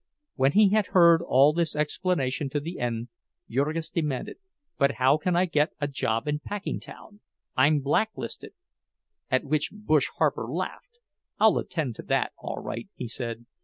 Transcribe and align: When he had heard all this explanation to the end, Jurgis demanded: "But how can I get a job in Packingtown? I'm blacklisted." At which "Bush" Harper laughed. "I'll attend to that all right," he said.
When 0.33 0.53
he 0.53 0.69
had 0.69 0.87
heard 0.97 1.21
all 1.21 1.53
this 1.53 1.75
explanation 1.75 2.49
to 2.49 2.59
the 2.59 2.79
end, 2.79 3.09
Jurgis 3.47 3.91
demanded: 3.91 4.37
"But 4.79 4.93
how 4.93 5.17
can 5.17 5.35
I 5.35 5.45
get 5.45 5.73
a 5.79 5.87
job 5.87 6.27
in 6.27 6.39
Packingtown? 6.39 7.19
I'm 7.55 7.81
blacklisted." 7.81 8.53
At 9.29 9.43
which 9.43 9.69
"Bush" 9.71 10.07
Harper 10.17 10.47
laughed. 10.49 10.97
"I'll 11.39 11.59
attend 11.59 11.93
to 11.97 12.01
that 12.01 12.31
all 12.39 12.57
right," 12.63 12.89
he 12.95 13.07
said. 13.07 13.45